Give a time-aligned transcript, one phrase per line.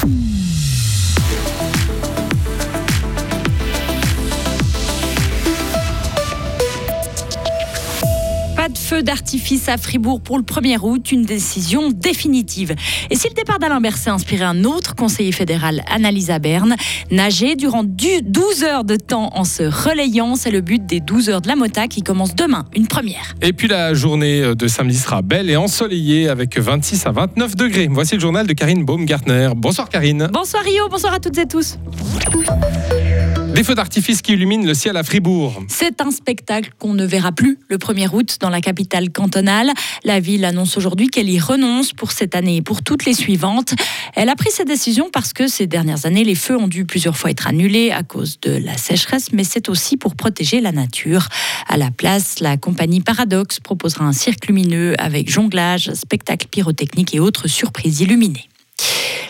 [0.00, 0.39] Pas
[8.90, 12.74] feu d'artifice à Fribourg pour le 1er août, une décision définitive.
[13.08, 16.74] Et si le départ d'Alain Berset a inspiré un autre conseiller fédéral, Annalisa Berne,
[17.12, 21.40] nager durant 12 heures de temps en se relayant, c'est le but des 12 heures
[21.40, 23.36] de la Mota qui commence demain, une première.
[23.42, 27.86] Et puis la journée de samedi sera belle et ensoleillée avec 26 à 29 degrés.
[27.88, 29.50] Voici le journal de Karine Baumgartner.
[29.54, 30.28] Bonsoir Karine.
[30.32, 31.78] Bonsoir Rio, bonsoir à toutes et tous.
[33.60, 35.62] Des feux d'artifice qui illuminent le ciel à Fribourg.
[35.68, 39.70] C'est un spectacle qu'on ne verra plus le 1er août dans la capitale cantonale.
[40.02, 43.74] La ville annonce aujourd'hui qu'elle y renonce pour cette année et pour toutes les suivantes.
[44.14, 47.18] Elle a pris cette décision parce que ces dernières années, les feux ont dû plusieurs
[47.18, 51.28] fois être annulés à cause de la sécheresse, mais c'est aussi pour protéger la nature.
[51.68, 57.20] À la place, la compagnie Paradox proposera un cirque lumineux avec jonglage, spectacle pyrotechnique et
[57.20, 58.49] autres surprises illuminées.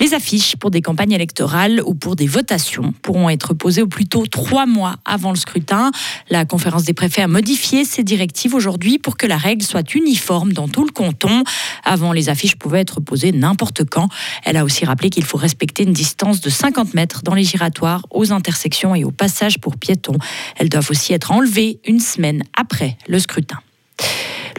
[0.00, 4.06] Les affiches pour des campagnes électorales ou pour des votations pourront être posées au plus
[4.06, 5.90] tôt trois mois avant le scrutin.
[6.30, 10.52] La conférence des préfets a modifié ses directives aujourd'hui pour que la règle soit uniforme
[10.52, 11.44] dans tout le canton.
[11.84, 14.08] Avant, les affiches pouvaient être posées n'importe quand.
[14.44, 18.06] Elle a aussi rappelé qu'il faut respecter une distance de 50 mètres dans les giratoires,
[18.10, 20.18] aux intersections et aux passages pour piétons.
[20.56, 23.63] Elles doivent aussi être enlevées une semaine après le scrutin.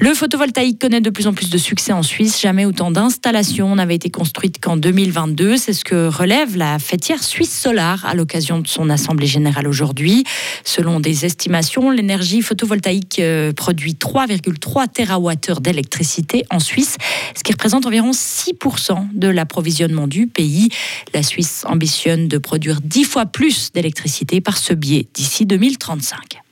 [0.02, 2.42] Le photovoltaïque connaît de plus en plus de succès en Suisse.
[2.42, 5.56] Jamais autant d'installations n'avaient été construites qu'en 2022.
[5.56, 10.26] C'est ce que relève la fêtière Suisse Solar à l'occasion de son assemblée générale aujourd'hui.
[10.66, 16.98] Selon des estimations, l'énergie photovoltaïque euh, produit 3,3 TWh d'électricité en Suisse,
[17.34, 20.70] ce qui représente environ 6% de l'approvisionnement du pays.
[21.14, 26.45] La Suisse ambitionne de produire 10 fois plus d'électricité par ce biais d'ici 2035.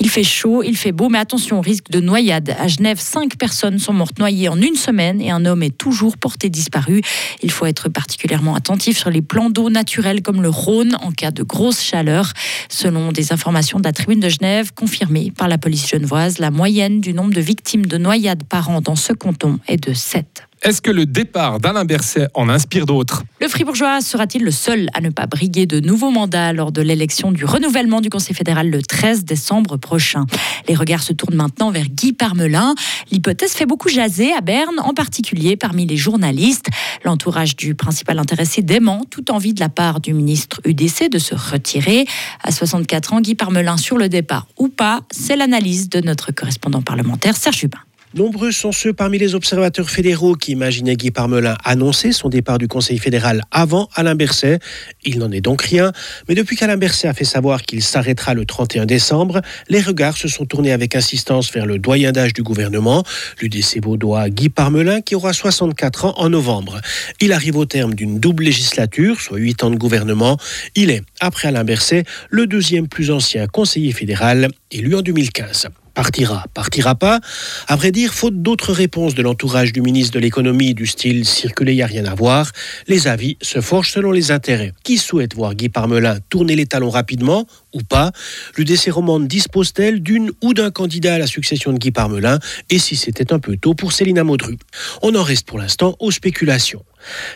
[0.00, 2.54] Il fait chaud, il fait beau, mais attention au risque de noyade.
[2.58, 6.16] À Genève, cinq personnes sont mortes noyées en une semaine et un homme est toujours
[6.16, 7.02] porté disparu.
[7.42, 11.30] Il faut être particulièrement attentif sur les plans d'eau naturels comme le Rhône en cas
[11.30, 12.32] de grosse chaleur.
[12.68, 17.00] Selon des informations de la tribune de Genève confirmées par la police genevoise, la moyenne
[17.00, 20.47] du nombre de victimes de noyade par an dans ce canton est de 7.
[20.62, 23.22] Est-ce que le départ d'Alain Berset en inspire d'autres?
[23.40, 27.30] Le Fribourgeois sera-t-il le seul à ne pas briguer de nouveaux mandats lors de l'élection
[27.30, 30.26] du renouvellement du Conseil fédéral le 13 décembre prochain?
[30.66, 32.74] Les regards se tournent maintenant vers Guy Parmelin.
[33.12, 36.66] L'hypothèse fait beaucoup jaser à Berne, en particulier parmi les journalistes.
[37.04, 41.36] L'entourage du principal intéressé dément toute envie de la part du ministre UDC de se
[41.36, 42.04] retirer.
[42.42, 46.82] À 64 ans, Guy Parmelin sur le départ ou pas, c'est l'analyse de notre correspondant
[46.82, 47.78] parlementaire Serge Hubin.
[48.14, 52.66] Nombreux sont ceux parmi les observateurs fédéraux qui imaginaient Guy Parmelin annoncer son départ du
[52.66, 54.60] Conseil fédéral avant Alain Berset.
[55.04, 55.92] Il n'en est donc rien,
[56.26, 60.26] mais depuis qu'Alain Berset a fait savoir qu'il s'arrêtera le 31 décembre, les regards se
[60.26, 63.04] sont tournés avec insistance vers le doyen d'âge du gouvernement,
[63.42, 66.80] l'UDC Vaudois Guy Parmelin, qui aura 64 ans en novembre.
[67.20, 70.38] Il arrive au terme d'une double législature, soit 8 ans de gouvernement.
[70.74, 76.44] Il est, après Alain Berset, le deuxième plus ancien conseiller fédéral, élu en 2015 partira,
[76.54, 77.18] partira pas.
[77.66, 81.72] À vrai dire, faute d'autres réponses de l'entourage du ministre de l'économie du style circuler,
[81.72, 82.52] il n'y a rien à voir,
[82.86, 84.72] les avis se forgent selon les intérêts.
[84.84, 88.12] Qui souhaite voir Guy Parmelin tourner les talons rapidement ou pas?
[88.56, 92.38] L'UDC romande dispose-t-elle d'une ou d'un candidat à la succession de Guy Parmelin?
[92.70, 94.56] Et si c'était un peu tôt pour Célina Maudru
[95.02, 96.84] On en reste pour l'instant aux spéculations.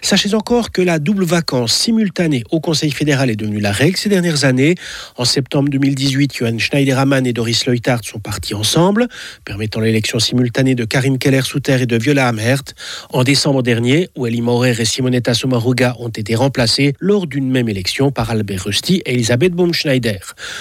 [0.01, 4.09] Sachez encore que la double vacance simultanée au Conseil fédéral est devenue la règle ces
[4.09, 4.75] dernières années.
[5.17, 9.09] En septembre 2018, Johan Schneiderman et Doris Leutart sont partis ensemble,
[9.45, 12.65] permettant l'élection simultanée de Karim Keller-Souter et de Viola Amhert.
[13.11, 18.11] En décembre dernier, Welly Maurer et Simonetta Sommaruga ont été remplacés lors d'une même élection
[18.11, 20.19] par Albert Rusty et Elisabeth Baumschneider.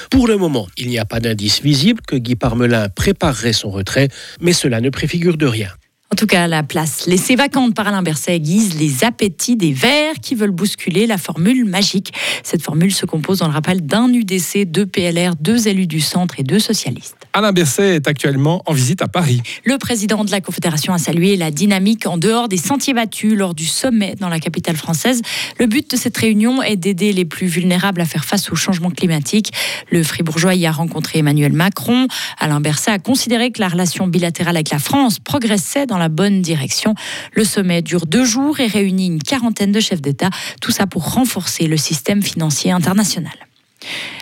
[0.09, 4.09] Pour le moment, il n'y a pas d'indice visible que Guy Parmelin préparerait son retrait,
[4.39, 5.69] mais cela ne préfigure de rien.
[6.11, 10.15] En tout cas, la place laissée vacante par Alain Berset aiguise les appétits des Verts
[10.21, 12.13] qui veulent bousculer la formule magique.
[12.43, 16.35] Cette formule se compose, dans le rappel, d'un UDC, deux PLR, deux élus du centre
[16.37, 17.20] et deux socialistes.
[17.33, 19.41] Alain Berset est actuellement en visite à Paris.
[19.63, 23.53] Le président de la Confédération a salué la dynamique en dehors des sentiers battus lors
[23.53, 25.21] du sommet dans la capitale française.
[25.57, 28.89] Le but de cette réunion est d'aider les plus vulnérables à faire face au changement
[28.89, 29.51] climatique.
[29.91, 32.07] Le Fribourgeois y a rencontré Emmanuel Macron.
[32.37, 36.41] Alain Berset a considéré que la relation bilatérale avec la France progressait dans la bonne
[36.41, 36.95] direction.
[37.33, 40.29] Le sommet dure deux jours et réunit une quarantaine de chefs d'État,
[40.59, 43.31] tout ça pour renforcer le système financier international.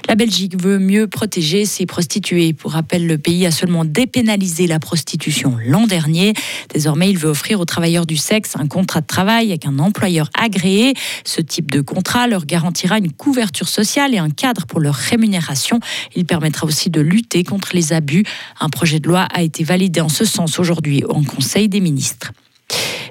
[0.07, 2.53] La Belgique veut mieux protéger ses prostituées.
[2.53, 6.33] Pour rappel, le pays a seulement dépénalisé la prostitution l'an dernier.
[6.73, 10.29] Désormais, il veut offrir aux travailleurs du sexe un contrat de travail avec un employeur
[10.33, 10.94] agréé.
[11.25, 15.79] Ce type de contrat leur garantira une couverture sociale et un cadre pour leur rémunération.
[16.15, 18.23] Il permettra aussi de lutter contre les abus.
[18.59, 22.31] Un projet de loi a été validé en ce sens aujourd'hui en Conseil des ministres.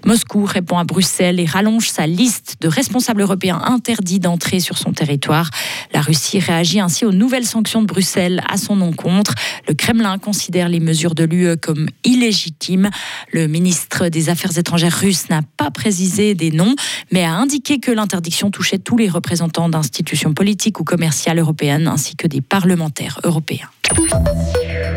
[0.09, 4.95] Moscou répond à Bruxelles et rallonge sa liste de responsables européens interdits d'entrer sur son
[4.95, 5.51] territoire.
[5.93, 9.35] La Russie réagit ainsi aux nouvelles sanctions de Bruxelles à son encontre.
[9.69, 12.89] Le Kremlin considère les mesures de l'UE comme illégitimes.
[13.35, 16.75] Le ministre des Affaires étrangères russe n'a pas précisé des noms,
[17.13, 22.17] mais a indiqué que l'interdiction touchait tous les représentants d'institutions politiques ou commerciales européennes ainsi
[22.17, 23.69] que des parlementaires européens.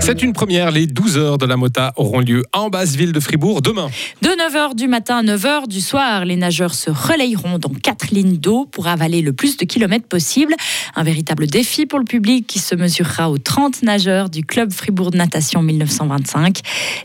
[0.02, 0.72] C'est une première.
[0.72, 3.88] Les 12 heures de la Mota auront lieu en basse ville de Fribourg demain.
[4.24, 8.38] De 9h du matin à 9h du soir, les nageurs se relayeront dans quatre lignes
[8.38, 10.56] d'eau pour avaler le plus de kilomètres possible.
[10.96, 15.12] Un véritable défi pour le public qui se mesurera aux 30 nageurs du club Fribourg
[15.12, 16.62] de natation 1925.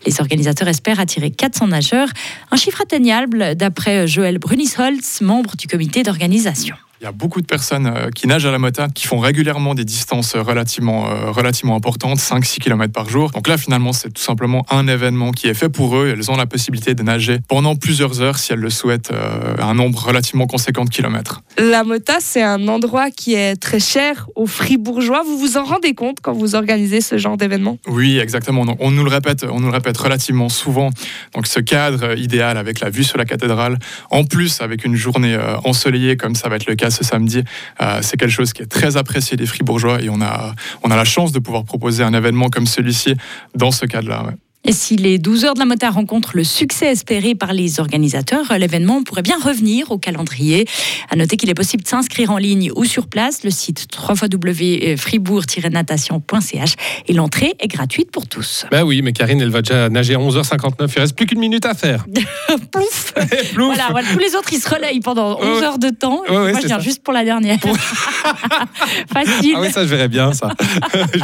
[0.06, 2.08] Les organisateurs espèrent attirer 400 nageurs,
[2.50, 6.76] un chiffre atteignable d'après Joël Brunisholz, membre du comité d'organisation.
[7.06, 9.76] Il y a beaucoup de personnes euh, qui nagent à la mota, qui font régulièrement
[9.76, 13.30] des distances euh, relativement, euh, relativement importantes, 5-6 km par jour.
[13.30, 16.12] Donc là, finalement, c'est tout simplement un événement qui est fait pour eux.
[16.12, 19.12] Elles ont la possibilité de nager pendant plusieurs heures, si elles le souhaitent,
[19.60, 21.42] un nombre relativement conséquent de kilomètres.
[21.58, 25.22] La mota, c'est un endroit qui est très cher aux fribourgeois.
[25.24, 27.78] Vous vous en rendez compte quand vous organisez ce genre d'événement?
[27.86, 28.64] Oui, exactement.
[28.64, 30.90] Donc, on nous le répète, on nous le répète relativement souvent.
[31.34, 33.78] Donc ce cadre idéal avec la vue sur la cathédrale,
[34.10, 37.44] en plus avec une journée ensoleillée comme ça va être le cas ce samedi.
[37.80, 40.54] Euh, c'est quelque chose qui est très apprécié des Fribourgeois et on a,
[40.88, 43.14] la chance de pouvoir proposer un événement comme celui-ci
[43.54, 44.24] dans ce cadre-là.
[44.72, 49.02] Si les 12 heures de la motard rencontrent le succès espéré par les organisateurs, l'événement
[49.04, 50.66] pourrait bien revenir au calendrier.
[51.08, 56.74] À noter qu'il est possible de s'inscrire en ligne ou sur place, le site www.fribourg-natation.ch
[57.06, 58.66] et l'entrée est gratuite pour tous.
[58.70, 61.64] Ben oui, mais Karine, elle va déjà nager à 11h59, il reste plus qu'une minute
[61.64, 62.04] à faire.
[62.72, 63.14] Plouf,
[63.54, 66.22] Voilà, tous les autres ils se relayent pendant 11 heures de temps.
[66.28, 67.58] moi je viens juste pour la dernière.
[69.12, 69.54] Facile.
[69.56, 70.48] Ah oui, ça je verrais bien ça.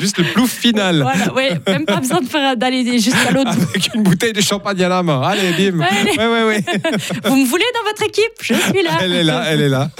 [0.00, 1.02] juste le plouf final.
[1.02, 2.20] Voilà, ouais, même pas besoin
[2.56, 5.22] d'aller jusqu'à avec une bouteille de champagne à la main.
[5.22, 5.78] Allez, bim.
[5.78, 6.64] Ouais, ouais, ouais.
[7.24, 8.32] Vous me voulez dans votre équipe?
[8.40, 8.98] Je suis là.
[9.00, 9.90] Elle est là, elle est là.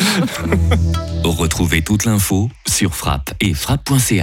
[1.25, 4.20] Retrouvez toute l'info sur frappe et frappe.ch.